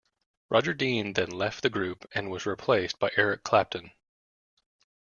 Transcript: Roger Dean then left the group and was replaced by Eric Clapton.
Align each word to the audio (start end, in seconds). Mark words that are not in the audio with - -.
Roger 0.49 0.73
Dean 0.73 1.13
then 1.13 1.29
left 1.29 1.61
the 1.61 1.69
group 1.69 2.09
and 2.15 2.31
was 2.31 2.47
replaced 2.47 2.97
by 2.97 3.11
Eric 3.17 3.43
Clapton. 3.43 3.91